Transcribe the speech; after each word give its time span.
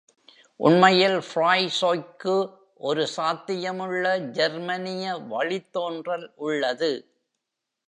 உண்மையில் 0.59 1.17
ஃபிராய்சோய்க்கு 1.17 2.35
ஒரு 2.75 3.07
சாத்தியமுள்ள 3.17 4.17
ஜெர்மனிய 4.31 5.13
வழித்தோன்றல் 5.31 6.27
உள்ளது. 6.35 6.91